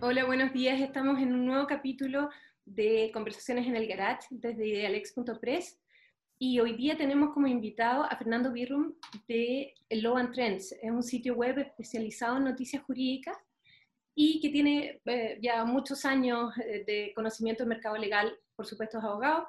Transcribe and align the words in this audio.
Hola, 0.00 0.24
buenos 0.24 0.52
días. 0.52 0.80
Estamos 0.80 1.20
en 1.20 1.34
un 1.34 1.46
nuevo 1.46 1.66
capítulo 1.66 2.30
de 2.64 3.10
Conversaciones 3.12 3.66
en 3.66 3.76
el 3.76 3.86
Garage 3.86 4.28
desde 4.30 4.66
idealex.press 4.66 5.78
y 6.38 6.58
hoy 6.60 6.74
día 6.74 6.96
tenemos 6.96 7.32
como 7.34 7.46
invitado 7.46 8.04
a 8.04 8.16
Fernando 8.16 8.52
Birrum 8.52 8.94
de 9.28 9.74
Law 9.90 10.16
and 10.16 10.32
Trends. 10.32 10.72
Es 10.72 10.90
un 10.90 11.02
sitio 11.02 11.34
web 11.34 11.58
especializado 11.58 12.38
en 12.38 12.44
noticias 12.44 12.82
jurídicas 12.82 13.36
y 14.14 14.40
que 14.40 14.48
tiene 14.48 15.00
eh, 15.04 15.38
ya 15.40 15.64
muchos 15.64 16.04
años 16.04 16.52
eh, 16.58 16.84
de 16.86 17.12
conocimiento 17.14 17.62
del 17.62 17.68
mercado 17.68 17.96
legal, 17.96 18.36
por 18.56 18.66
supuesto 18.66 18.98
es 18.98 19.04
abogado, 19.04 19.46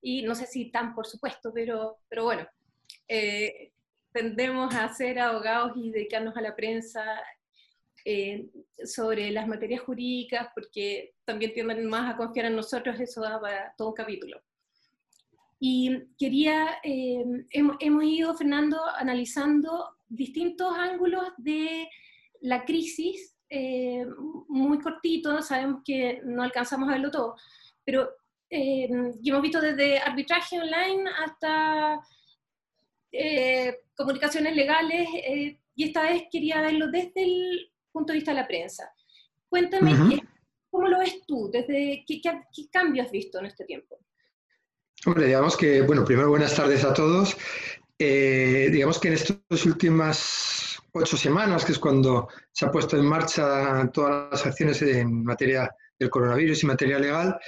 y 0.00 0.22
no 0.22 0.34
sé 0.34 0.46
si 0.46 0.70
tan 0.70 0.94
por 0.94 1.06
supuesto, 1.06 1.52
pero, 1.52 1.98
pero 2.08 2.24
bueno, 2.24 2.46
eh, 3.08 3.72
tendemos 4.12 4.74
a 4.74 4.92
ser 4.92 5.18
abogados 5.18 5.72
y 5.76 5.90
dedicarnos 5.90 6.36
a 6.36 6.40
la 6.40 6.54
prensa 6.54 7.04
sobre 8.84 9.30
las 9.30 9.46
materias 9.46 9.80
jurídicas, 9.82 10.48
porque 10.56 11.14
también 11.24 11.52
tienden 11.52 11.86
más 11.86 12.12
a 12.12 12.16
confiar 12.16 12.46
en 12.46 12.56
nosotros, 12.56 12.98
eso 12.98 13.20
da 13.20 13.40
para 13.40 13.72
todo 13.78 13.90
un 13.90 13.94
capítulo. 13.94 14.42
Y 15.60 16.08
quería, 16.18 16.80
hemos, 16.82 17.76
hemos 17.78 18.02
ido, 18.02 18.34
Fernando, 18.34 18.84
analizando 18.96 19.94
distintos 20.08 20.76
ángulos 20.76 21.28
de 21.38 21.88
la 22.40 22.64
crisis 22.64 23.36
eh, 23.48 24.06
muy 24.48 24.78
cortito, 24.78 25.42
sabemos 25.42 25.82
que 25.84 26.22
no 26.24 26.42
alcanzamos 26.42 26.88
a 26.88 26.92
verlo 26.92 27.10
todo, 27.10 27.36
pero 27.84 28.08
eh, 28.52 28.88
hemos 29.24 29.42
visto 29.42 29.60
desde 29.60 29.98
arbitraje 29.98 30.60
online 30.60 31.10
hasta 31.24 32.00
eh, 33.10 33.78
comunicaciones 33.94 34.54
legales, 34.54 35.08
y 35.74 35.84
esta 35.84 36.02
vez 36.02 36.24
quería 36.30 36.60
verlo 36.60 36.88
desde 36.90 37.22
el 37.22 37.72
punto 37.90 38.12
de 38.12 38.18
vista 38.18 38.32
de 38.32 38.40
la 38.40 38.46
prensa. 38.46 38.92
Cuéntame, 39.48 40.22
¿cómo 40.70 40.88
lo 40.88 40.98
ves 40.98 41.20
tú? 41.26 41.50
Desde, 41.50 42.04
¿qué, 42.06 42.20
qué, 42.20 42.42
qué 42.54 42.68
cambio 42.70 43.02
has 43.02 43.10
visto 43.10 43.38
en 43.38 43.46
este 43.46 43.64
tiempo? 43.64 43.98
Hombre, 45.06 45.26
digamos 45.26 45.56
que, 45.56 45.80
bueno, 45.82 46.04
primero 46.04 46.28
buenas 46.28 46.54
tardes 46.54 46.84
a 46.84 46.92
todos. 46.92 47.36
digamos 47.98 48.98
que 48.98 49.08
en 49.08 49.14
estas 49.14 49.66
últimas 49.66 50.78
ocho 50.92 51.16
semanas, 51.16 51.64
que 51.64 51.72
es 51.72 51.78
cuando 51.78 52.28
se 52.52 52.66
ha 52.66 52.70
puesto 52.70 52.96
en 52.96 53.06
marcha 53.06 53.90
todas 53.92 54.30
las 54.30 54.46
acciones 54.46 54.82
en 54.82 55.24
materia 55.24 55.74
del 55.98 56.10
coronavirus 56.10 56.62
y 56.62 56.66
materia 56.66 56.98
legal, 56.98 57.38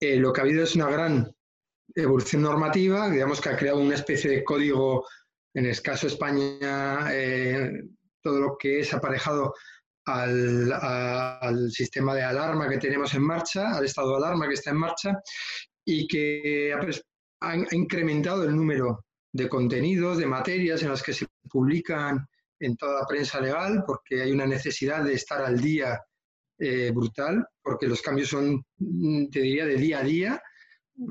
eh, 0.00 0.16
lo 0.16 0.32
que 0.32 0.40
ha 0.40 0.44
habido 0.44 0.64
es 0.64 0.74
una 0.74 0.90
gran 0.90 1.34
evolución 1.94 2.42
normativa, 2.42 3.08
digamos 3.08 3.40
que 3.40 3.48
ha 3.48 3.56
creado 3.56 3.78
una 3.78 3.94
especie 3.94 4.30
de 4.30 4.44
código, 4.44 5.06
en 5.54 5.66
el 5.66 5.80
caso 5.80 6.06
de 6.06 6.12
España, 6.12 7.08
eh, 7.12 7.70
todo 8.22 8.40
lo 8.40 8.56
que 8.58 8.80
es 8.80 8.92
aparejado 8.92 9.54
al, 10.04 11.70
sistema 11.70 12.14
de 12.14 12.22
alarma 12.22 12.68
que 12.68 12.78
tenemos 12.78 13.14
en 13.14 13.22
marcha, 13.22 13.70
al 13.74 13.84
estado 13.84 14.10
de 14.10 14.16
alarma 14.16 14.48
que 14.48 14.54
está 14.54 14.70
en 14.70 14.76
marcha, 14.76 15.12
y 15.84 16.06
que 16.06 16.74
ha 17.40 17.56
incrementado 17.72 18.44
el 18.44 18.54
número 18.54 19.04
de 19.32 19.48
contenidos, 19.48 20.18
de 20.18 20.26
materias 20.26 20.82
en 20.82 20.90
las 20.90 21.02
que 21.02 21.12
se 21.12 21.26
publican 21.48 22.26
en 22.60 22.76
toda 22.76 23.00
la 23.00 23.06
prensa 23.06 23.40
legal 23.40 23.84
porque 23.86 24.22
hay 24.22 24.32
una 24.32 24.46
necesidad 24.46 25.04
de 25.04 25.14
estar 25.14 25.42
al 25.42 25.60
día 25.60 26.00
eh, 26.58 26.90
brutal, 26.94 27.46
porque 27.62 27.86
los 27.86 28.02
cambios 28.02 28.28
son, 28.28 28.64
mm, 28.78 29.28
te 29.30 29.40
diría, 29.40 29.66
de 29.66 29.76
día 29.76 29.98
a 30.00 30.04
día, 30.04 30.42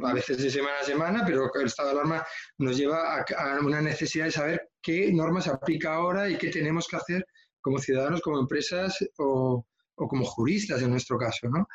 a 0.04 0.14
veces 0.14 0.38
de 0.38 0.50
semana 0.50 0.80
a 0.82 0.86
semana, 0.86 1.24
pero 1.26 1.52
el 1.54 1.68
estado 1.68 1.90
de 1.90 1.94
alarma 1.96 2.26
nos 2.58 2.76
lleva 2.78 3.20
a, 3.20 3.60
una 3.60 3.82
necesidad 3.82 4.26
de 4.26 4.32
saber 4.32 4.70
qué 4.82 5.12
normas 5.12 5.44
se 5.44 5.52
aplica 5.52 5.94
ahora 5.94 6.30
y 6.30 6.38
qué 6.38 6.50
tenemos 6.50 6.88
que 6.88 6.96
hacer 6.96 7.26
como 7.62 7.78
ciudadanos, 7.78 8.22
como 8.22 8.40
empresas 8.40 8.98
o, 9.18 9.66
o 9.96 10.08
como 10.08 10.26
juristas 10.26 10.82
en 10.82 10.92
nuestro 10.92 11.18
caso. 11.18 11.48
¿no? 11.50 11.68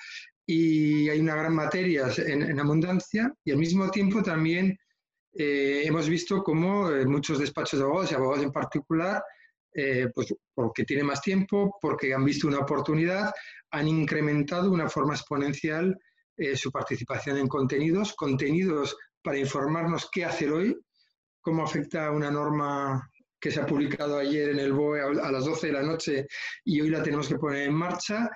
Y 0.47 1.09
hay 1.09 1.21
una 1.21 1.37
gran 1.37 1.55
materia 1.55 2.09
en, 2.19 2.43
en 2.43 2.59
abundancia 2.59 3.33
y 3.45 3.53
al 3.53 3.59
mismo 3.59 3.91
tiempo 3.91 4.23
también 4.23 4.77
eh, 5.33 5.83
hemos 5.85 6.09
visto 6.09 6.43
cómo 6.43 6.91
eh, 6.91 7.07
muchos 7.07 7.39
despachos 7.39 7.79
de 7.79 7.85
abogados 7.85 8.11
y 8.11 8.15
abogados 8.15 8.45
en 8.45 8.53
particular 8.53 9.23
eh, 9.75 10.09
pues 10.15 10.35
porque 10.55 10.85
tiene 10.85 11.05
más 11.05 11.21
tiempo, 11.21 11.79
porque 11.81 12.13
han 12.13 12.25
visto 12.25 12.49
una 12.49 12.59
oportunidad, 12.59 13.33
han 13.71 13.89
incrementado 13.89 14.65
de 14.65 14.71
una 14.71 14.89
forma 14.89 15.15
exponencial 15.15 15.97
eh, 16.37 16.57
su 16.57 16.71
participación 16.73 17.37
en 17.37 17.49
contenidos, 17.49 18.15
contenidos 18.15 18.97
para 19.23 19.39
informarnos 19.39 20.09
qué 20.11 20.25
hacer 20.25 20.51
hoy, 20.51 20.77
cómo 21.41 21.63
afecta 21.63 22.11
una 22.11 22.31
norma 22.31 23.11
que 23.41 23.51
se 23.51 23.61
ha 23.61 23.67
publicado 23.67 24.19
ayer 24.19 24.51
en 24.51 24.59
el 24.59 24.73
BOE 24.73 25.01
a 25.01 25.33
las 25.33 25.45
12 25.45 25.69
de 25.69 25.73
la 25.73 25.83
noche 25.83 26.27
y 26.65 26.81
hoy 26.81 26.91
la 26.91 27.03
tenemos 27.03 27.29
que 27.29 27.39
poner 27.39 27.69
en 27.69 27.75
marcha. 27.75 28.29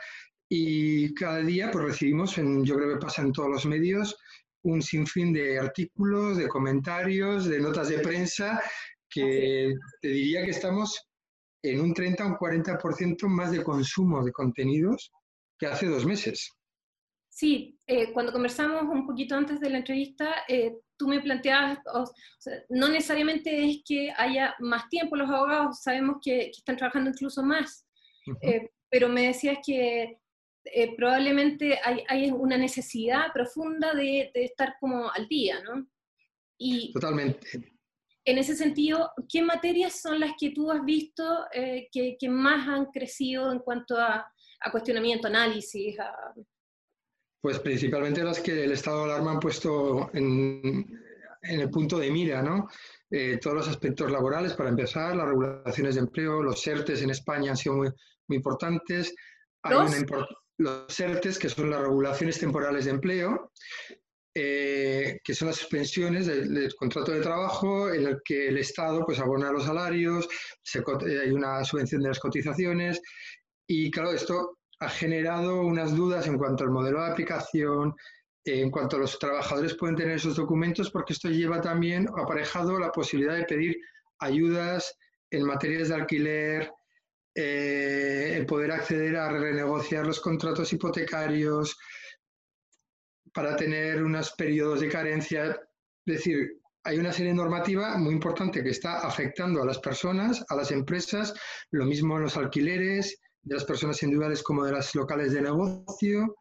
Y 0.48 1.12
cada 1.14 1.38
día 1.38 1.70
pues 1.70 1.84
recibimos, 1.84 2.38
en, 2.38 2.64
yo 2.64 2.76
creo 2.76 2.94
que 2.94 3.04
pasa 3.04 3.22
en 3.22 3.32
todos 3.32 3.50
los 3.50 3.66
medios, 3.66 4.16
un 4.62 4.82
sinfín 4.82 5.32
de 5.32 5.58
artículos, 5.58 6.38
de 6.38 6.48
comentarios, 6.48 7.46
de 7.46 7.60
notas 7.60 7.88
de 7.88 7.98
prensa, 7.98 8.62
que 9.08 9.74
te 10.00 10.08
diría 10.08 10.44
que 10.44 10.50
estamos 10.50 11.06
en 11.64 11.80
un 11.80 11.94
30 11.94 12.24
o 12.24 12.28
un 12.28 12.36
40% 12.36 13.26
más 13.26 13.50
de 13.50 13.64
consumo 13.64 14.22
de 14.22 14.32
contenidos 14.32 15.10
que 15.58 15.66
hace 15.66 15.86
dos 15.86 16.04
meses. 16.04 16.50
Sí, 17.30 17.78
eh, 17.86 18.12
cuando 18.12 18.32
conversamos 18.32 18.82
un 18.82 19.06
poquito 19.06 19.34
antes 19.34 19.58
de 19.60 19.70
la 19.70 19.78
entrevista, 19.78 20.44
eh, 20.46 20.76
tú 20.96 21.08
me 21.08 21.20
planteabas, 21.20 21.78
no 22.68 22.88
necesariamente 22.88 23.64
es 23.64 23.78
que 23.84 24.12
haya 24.16 24.54
más 24.60 24.88
tiempo 24.88 25.16
los 25.16 25.28
abogados, 25.28 25.82
sabemos 25.82 26.18
que, 26.22 26.50
están 26.50 26.76
trabajando 26.76 27.10
incluso 27.10 27.42
más, 27.42 27.86
eh, 28.42 28.70
pero 28.88 29.08
me 29.08 29.28
decías 29.28 29.58
que 29.66 30.18
probablemente 30.96 31.78
hay, 31.82 32.04
hay, 32.08 32.30
una 32.30 32.56
necesidad 32.56 33.32
profunda 33.32 33.94
de, 33.94 34.30
de, 34.32 34.44
estar 34.44 34.76
como 34.78 35.10
al 35.10 35.26
día, 35.26 35.60
¿no? 35.62 35.86
Y, 36.56 36.92
Totalmente 36.92 37.73
en 38.24 38.38
ese 38.38 38.56
sentido, 38.56 39.12
¿qué 39.28 39.42
materias 39.42 40.00
son 40.00 40.18
las 40.20 40.32
que 40.38 40.50
tú 40.50 40.70
has 40.70 40.84
visto 40.84 41.44
eh, 41.52 41.88
que, 41.92 42.28
más 42.28 42.66
han 42.66 42.86
crecido 42.86 43.52
en 43.52 43.58
cuanto 43.58 43.98
a, 43.98 44.26
cuestionamiento, 44.72 45.28
análisis? 45.28 45.96
Pues 47.40 47.58
principalmente 47.58 48.24
las 48.24 48.40
que 48.40 48.64
el 48.64 48.72
estado 48.72 49.00
de 49.00 49.12
alarma 49.12 49.32
han 49.32 49.40
puesto 49.40 50.10
en, 50.14 50.86
el 51.42 51.70
punto 51.70 51.98
de 51.98 52.10
mira, 52.10 52.42
¿no? 52.42 52.68
Eh, 53.10 53.38
todos 53.40 53.56
los 53.56 53.68
aspectos 53.68 54.10
laborales, 54.10 54.54
para 54.54 54.70
empezar, 54.70 55.14
las 55.14 55.28
regulaciones 55.28 55.94
de 55.94 56.00
empleo, 56.00 56.42
los 56.42 56.66
ERTES 56.66 57.02
en 57.02 57.10
España 57.10 57.50
han 57.50 57.56
sido 57.58 57.76
muy, 57.76 57.90
muy 58.26 58.36
importantes. 58.36 59.14
Hay 59.62 59.74
¿Los? 59.74 59.94
los 60.56 61.00
ERTES, 61.00 61.38
que 61.38 61.48
son 61.48 61.70
las 61.70 61.80
regulaciones 61.80 62.38
temporales 62.38 62.86
de 62.86 62.92
empleo, 62.92 63.52
eh, 64.36 65.20
que 65.22 65.32
son 65.32 65.48
las 65.48 65.56
suspensiones 65.58 66.26
del, 66.26 66.74
contrato 66.74 67.12
de 67.12 67.20
trabajo 67.20 67.92
en 67.92 68.06
el 68.06 68.20
que 68.24 68.48
el 68.48 68.58
Estado 68.58 69.04
pues, 69.06 69.20
abona 69.20 69.52
los 69.52 69.64
salarios, 69.64 70.28
eh, 70.74 71.20
hay 71.22 71.30
una 71.30 71.64
subvención 71.64 72.02
de 72.02 72.08
las 72.08 72.18
cotizaciones 72.18 73.00
y 73.66 73.90
claro, 73.92 74.12
esto 74.12 74.58
ha 74.80 74.88
generado 74.88 75.60
unas 75.60 75.94
dudas 75.94 76.26
en 76.26 76.36
cuanto 76.36 76.64
al 76.64 76.70
modelo 76.70 77.00
de 77.00 77.12
aplicación, 77.12 77.94
en 78.44 78.70
cuanto 78.70 78.96
a 78.96 79.00
los 79.00 79.18
trabajadores 79.18 79.74
pueden 79.74 79.96
tener 79.96 80.16
esos 80.16 80.36
documentos, 80.36 80.90
porque 80.90 81.12
esto 81.12 81.28
lleva 81.28 81.60
también 81.60 82.08
aparejado 82.08 82.78
la 82.78 82.90
posibilidad 82.90 83.36
de 83.36 83.44
pedir 83.44 83.76
ayudas 84.18 84.98
en 85.30 85.46
materias 85.46 85.88
de 85.88 85.94
alquiler, 85.94 86.72
eh, 87.36 88.44
poder 88.48 88.72
acceder 88.72 89.16
a 89.16 89.30
renegociar 89.30 90.06
los 90.06 90.20
contratos 90.20 90.72
hipotecarios, 90.72 91.76
para 93.34 93.56
tener 93.56 94.02
unos 94.02 94.32
periodos 94.32 94.80
de 94.80 94.88
carencia. 94.88 95.50
Es 96.06 96.16
decir, 96.16 96.58
hay 96.84 96.98
una 96.98 97.12
serie 97.12 97.34
normativa 97.34 97.96
muy 97.98 98.14
importante 98.14 98.62
que 98.62 98.70
está 98.70 99.00
afectando 99.06 99.62
a 99.62 99.66
las 99.66 99.78
personas, 99.78 100.44
a 100.48 100.54
las 100.54 100.70
empresas, 100.70 101.34
lo 101.70 101.84
mismo 101.84 102.16
en 102.16 102.22
los 102.22 102.36
alquileres, 102.36 103.20
de 103.42 103.54
las 103.54 103.64
personas 103.64 104.02
individuales 104.02 104.42
como 104.42 104.64
de 104.64 104.72
las 104.72 104.94
locales 104.94 105.32
de 105.32 105.42
negocio, 105.42 106.36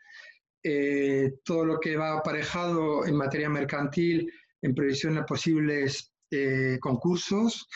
eh, 0.64 1.34
todo 1.44 1.66
lo 1.66 1.80
que 1.80 1.98
va 1.98 2.18
aparejado 2.18 3.06
en 3.06 3.16
materia 3.16 3.50
mercantil 3.50 4.32
en 4.62 4.74
previsión 4.74 5.16
de 5.16 5.24
posibles 5.24 6.14
eh, 6.32 6.78
concursos, 6.80 7.68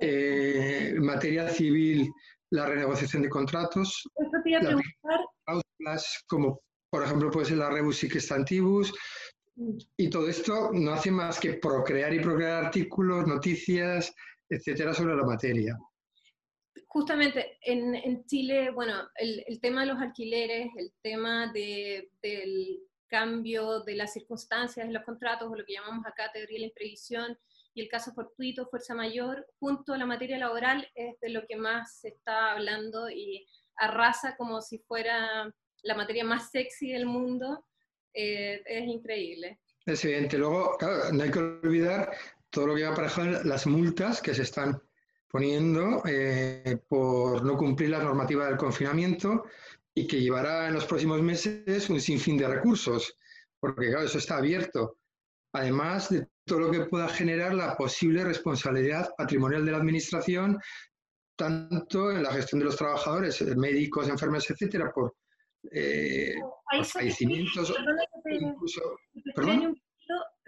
eh, 0.00 0.92
en 0.94 1.04
materia 1.04 1.48
civil 1.48 2.10
la 2.50 2.66
renegociación 2.66 3.22
de 3.22 3.28
contratos, 3.28 4.08
cláusulas 5.44 6.24
como 6.26 6.60
por 6.90 7.04
ejemplo, 7.04 7.30
puede 7.30 7.46
ser 7.46 7.58
la 7.58 7.70
rebus 7.70 7.98
sic 7.98 8.18
stantibus, 8.18 8.92
y 9.96 10.08
todo 10.08 10.28
esto 10.28 10.70
no 10.72 10.92
hace 10.92 11.10
más 11.10 11.40
que 11.40 11.54
procrear 11.54 12.14
y 12.14 12.20
procrear 12.20 12.66
artículos, 12.66 13.26
noticias, 13.26 14.14
etcétera, 14.48 14.94
sobre 14.94 15.16
la 15.16 15.24
materia. 15.24 15.76
Justamente 16.86 17.58
en, 17.62 18.24
Chile, 18.26 18.70
bueno, 18.70 19.08
el, 19.16 19.60
tema 19.60 19.82
de 19.82 19.88
los 19.88 20.00
alquileres, 20.00 20.70
el 20.76 20.92
tema 21.02 21.52
del 21.52 22.80
cambio 23.08 23.80
de 23.80 23.96
las 23.96 24.12
circunstancias 24.12 24.86
en 24.86 24.92
los 24.92 25.04
contratos, 25.04 25.50
o 25.50 25.56
lo 25.56 25.64
que 25.64 25.74
llamamos 25.74 26.06
acá 26.06 26.30
teoría 26.32 26.56
de 26.56 26.60
la 26.60 26.66
imprevisión, 26.66 27.38
y 27.74 27.82
el 27.82 27.88
caso 27.88 28.12
fortuito, 28.12 28.68
fuerza 28.68 28.94
mayor, 28.94 29.46
junto 29.58 29.92
a 29.92 29.98
la 29.98 30.06
materia 30.06 30.38
laboral, 30.38 30.88
es 30.94 31.18
de 31.20 31.30
lo 31.30 31.46
que 31.46 31.56
más 31.56 32.00
se 32.00 32.08
está 32.08 32.52
hablando 32.52 33.10
y 33.10 33.46
arrasa 33.76 34.36
como 34.36 34.62
si 34.62 34.78
fuera 34.78 35.52
la 35.82 35.96
materia 35.96 36.24
más 36.24 36.50
sexy 36.50 36.92
del 36.92 37.06
mundo. 37.06 37.64
Eh, 38.12 38.62
es 38.64 38.86
increíble. 38.86 39.60
Es 39.86 40.04
evidente. 40.04 40.38
Luego, 40.38 40.76
claro, 40.78 41.12
no 41.12 41.22
hay 41.22 41.30
que 41.30 41.38
olvidar 41.38 42.10
todo 42.50 42.68
lo 42.68 42.74
que 42.74 42.84
va 42.84 42.92
aparejado 42.92 43.44
las 43.44 43.66
multas 43.66 44.20
que 44.20 44.34
se 44.34 44.42
están 44.42 44.80
poniendo 45.30 46.02
eh, 46.06 46.78
por 46.88 47.44
no 47.44 47.56
cumplir 47.56 47.90
la 47.90 48.02
normativa 48.02 48.46
del 48.46 48.56
confinamiento 48.56 49.44
y 49.94 50.06
que 50.06 50.20
llevará 50.20 50.68
en 50.68 50.74
los 50.74 50.86
próximos 50.86 51.20
meses 51.22 51.90
un 51.90 52.00
sinfín 52.00 52.38
de 52.38 52.48
recursos, 52.48 53.14
porque 53.60 53.88
claro, 53.88 54.06
eso 54.06 54.18
está 54.18 54.38
abierto. 54.38 54.98
Además 55.52 56.08
de 56.10 56.26
todo 56.44 56.60
lo 56.60 56.70
que 56.70 56.86
pueda 56.86 57.08
generar 57.08 57.54
la 57.54 57.76
posible 57.76 58.24
responsabilidad 58.24 59.10
patrimonial 59.16 59.64
de 59.64 59.72
la 59.72 59.78
Administración, 59.78 60.58
tanto 61.36 62.10
en 62.10 62.22
la 62.22 62.32
gestión 62.32 62.60
de 62.60 62.66
los 62.66 62.76
trabajadores, 62.76 63.40
médicos, 63.56 64.08
enfermeros, 64.08 64.50
etcétera, 64.50 64.90
por 64.92 65.14
eh, 65.70 66.34
fallecimientos. 66.84 67.74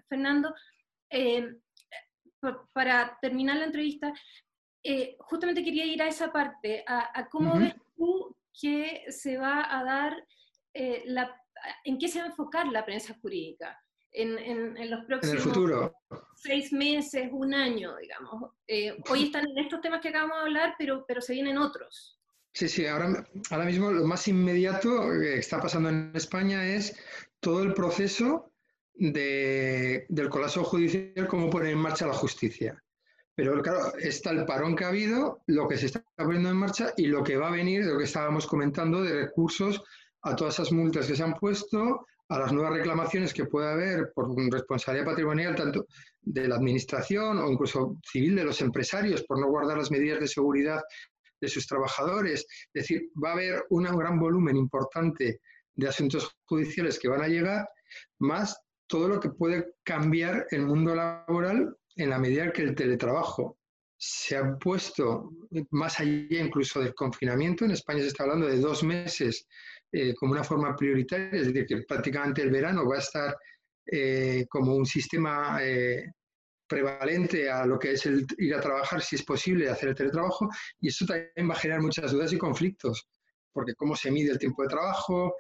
Fernando, 0.09 0.55
eh, 1.11 1.49
para 2.73 3.19
terminar 3.21 3.57
la 3.57 3.67
entrevista, 3.67 4.13
eh, 4.83 5.17
justamente 5.21 5.63
quería 5.63 5.85
ir 5.85 6.03
a 6.03 6.09
esa 6.09 6.33
parte, 6.33 6.85
a, 6.87 7.29
cómo 7.31 7.59
ves 7.59 7.75
tú 7.97 8.35
que 8.59 9.05
se 9.09 9.37
va 9.37 9.79
a 9.79 9.85
dar, 9.85 10.27
eh, 10.75 11.03
la, 11.07 11.37
en 11.85 11.99
qué 11.99 12.09
se 12.09 12.19
va 12.19 12.27
a 12.27 12.29
enfocar 12.29 12.67
la 12.69 12.85
prensa 12.85 13.15
jurídica 13.21 13.79
en, 14.13 14.39
en, 14.39 14.91
los 14.91 15.05
próximos 15.05 15.45
futuro. 15.45 15.95
seis 16.35 16.73
meses, 16.73 17.29
un 17.31 17.55
año, 17.55 17.97
digamos. 17.97 18.53
Eh, 18.67 18.97
hoy 19.11 19.25
están 19.25 19.47
en 19.49 19.59
estos 19.59 19.81
temas 19.81 20.01
que 20.01 20.09
acabamos 20.09 20.39
de 20.39 20.43
hablar, 20.45 20.75
pero, 20.79 21.05
pero 21.07 21.21
se 21.21 21.35
vienen 21.35 21.59
otros. 21.59 22.20
Sí, 22.53 22.69
sí, 22.69 22.87
ahora, 22.87 23.25
ahora 23.51 23.65
mismo 23.65 23.91
lo 23.93 24.05
más 24.05 24.27
inmediato 24.29 25.09
que 25.21 25.39
está 25.39 25.61
pasando 25.61 25.89
en 25.89 26.11
España 26.15 26.67
es 26.67 26.97
todo 27.39 27.63
el 27.63 27.75
proceso 27.75 28.53
de, 28.95 30.05
del 30.09 30.29
colapso 30.29 30.65
judicial, 30.65 31.27
cómo 31.29 31.49
poner 31.49 31.73
en 31.73 31.79
marcha 31.79 32.07
la 32.07 32.13
justicia. 32.13 32.83
Pero 33.35 33.63
claro, 33.63 33.97
está 33.99 34.31
el 34.31 34.45
parón 34.45 34.77
que 34.77 34.85
ha 34.85 34.89
habido, 34.89 35.43
lo 35.47 35.67
que 35.69 35.79
se 35.79 35.87
está 35.87 36.05
poniendo 36.17 36.51
en 36.51 36.57
marcha 36.57 36.93
y 36.97 37.07
lo 37.07 37.23
que 37.23 37.37
va 37.37 37.49
a 37.49 37.53
venir, 37.53 37.87
lo 37.87 37.97
que 37.97 38.05
estábamos 38.05 38.47
comentando, 38.47 39.03
de 39.03 39.27
recursos 39.27 39.83
a 40.23 40.37
todas 40.37 40.55
esas 40.55 40.73
multas 40.73 41.07
que 41.07 41.17
se 41.17 41.23
han 41.23 41.35
puesto, 41.35 42.07
a 42.29 42.39
las 42.39 42.53
nuevas 42.53 42.75
reclamaciones 42.75 43.33
que 43.33 43.47
puede 43.47 43.73
haber 43.73 44.13
por 44.15 44.37
responsabilidad 44.53 45.07
patrimonial, 45.07 45.55
tanto 45.57 45.87
de 46.21 46.47
la 46.47 46.57
administración 46.57 47.39
o 47.39 47.51
incluso 47.51 47.97
civil 48.05 48.37
de 48.37 48.45
los 48.45 48.61
empresarios, 48.61 49.23
por 49.23 49.41
no 49.41 49.49
guardar 49.49 49.79
las 49.79 49.91
medidas 49.91 50.21
de 50.21 50.29
seguridad 50.29 50.81
de 51.41 51.49
sus 51.49 51.67
trabajadores. 51.67 52.47
Es 52.73 52.83
decir, 52.83 53.11
va 53.23 53.31
a 53.31 53.33
haber 53.35 53.65
un 53.71 53.85
gran 53.85 54.19
volumen 54.19 54.57
importante 54.57 55.41
de 55.75 55.89
asuntos 55.89 56.37
judiciales 56.45 56.99
que 56.99 57.09
van 57.09 57.23
a 57.23 57.29
llegar, 57.29 57.69
más 58.19 58.61
todo 58.87 59.09
lo 59.09 59.21
que 59.21 59.31
puede 59.31 59.75
cambiar 59.85 60.47
el 60.51 60.67
mundo 60.67 60.95
laboral 60.95 61.77
en 61.97 62.11
la 62.11 62.19
medida 62.19 62.53
que 62.53 62.63
el 62.63 62.75
teletrabajo 62.75 63.57
se 63.97 64.37
ha 64.37 64.57
puesto 64.57 65.31
más 65.71 66.01
allá 66.01 66.41
incluso 66.41 66.81
del 66.81 66.95
confinamiento, 66.95 67.65
en 67.65 67.73
España 67.73 68.01
se 68.01 68.09
está 68.09 68.25
hablando 68.25 68.47
de 68.47 68.59
dos 68.59 68.83
meses 68.83 69.47
eh, 69.93 70.15
como 70.15 70.33
una 70.33 70.43
forma 70.43 70.75
prioritaria, 70.75 71.29
es 71.33 71.49
decir, 71.49 71.67
que 71.67 71.83
prácticamente 71.83 72.43
el 72.43 72.51
verano 72.51 72.89
va 72.89 72.97
a 72.97 73.01
estar 73.01 73.37
eh, 73.87 74.47
como 74.49 74.75
un 74.75 74.87
sistema 74.87 75.59
eh, 75.63 76.13
prevalente 76.71 77.51
a 77.51 77.67
lo 77.67 77.79
que 77.81 77.93
es 77.93 78.07
el 78.07 78.25
ir 78.39 78.55
a 78.55 78.61
trabajar, 78.61 79.03
si 79.03 79.17
es 79.17 79.25
posible, 79.25 79.69
hacer 79.69 79.89
el 79.89 79.95
teletrabajo, 79.97 80.49
y 80.81 80.89
eso 80.89 81.05
también 81.05 81.51
va 81.51 81.55
a 81.55 81.59
generar 81.59 81.83
muchas 81.83 82.13
dudas 82.13 82.33
y 82.33 82.39
conflictos, 82.39 83.09
porque 83.53 83.75
cómo 83.75 83.97
se 83.97 84.13
mide 84.13 84.31
el 84.31 84.39
tiempo 84.39 84.63
de 84.63 84.69
trabajo, 84.69 85.35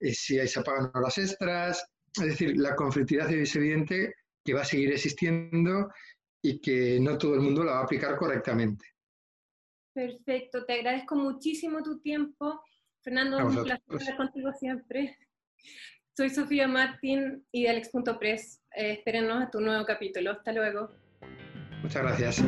si 0.00 0.40
ahí 0.40 0.48
se 0.48 0.60
pagan 0.62 0.90
horas 0.92 1.16
extras, 1.18 1.86
es 2.16 2.26
decir, 2.26 2.56
la 2.56 2.74
conflictividad 2.74 3.32
es 3.32 3.54
evidente 3.54 4.12
que 4.44 4.54
va 4.54 4.62
a 4.62 4.64
seguir 4.64 4.90
existiendo 4.90 5.88
y 6.42 6.60
que 6.60 6.98
no 7.00 7.16
todo 7.16 7.34
el 7.34 7.40
mundo 7.40 7.62
la 7.62 7.74
va 7.74 7.80
a 7.80 7.84
aplicar 7.84 8.16
correctamente. 8.16 8.84
Perfecto, 9.94 10.64
te 10.64 10.72
agradezco 10.72 11.14
muchísimo 11.14 11.82
tu 11.82 12.00
tiempo. 12.00 12.60
Fernando, 13.02 13.46
un 13.46 13.62
placer 13.62 13.82
estar 14.00 14.16
contigo 14.16 14.50
siempre. 14.58 15.16
Soy 16.16 16.30
Sofía 16.30 16.66
Martín 16.66 17.46
y 17.52 17.62
de 17.62 17.70
Alex.press. 17.70 18.61
Eh, 18.74 18.92
espérenos 18.92 19.42
a 19.42 19.50
tu 19.50 19.60
nuevo 19.60 19.84
capítulo. 19.84 20.32
Hasta 20.32 20.52
luego. 20.52 20.90
Muchas 21.82 22.02
gracias. 22.02 22.42